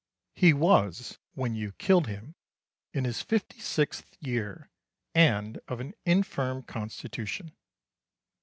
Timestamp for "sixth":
3.59-4.17